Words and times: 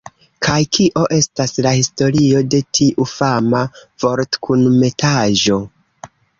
Kaj 0.45 0.53
kio 0.77 1.03
estas 1.17 1.53
la 1.65 1.73
historio 1.75 2.41
de 2.55 2.63
tiu 2.79 3.07
fama 3.13 3.63
vortkunmetaĵo 4.07 5.63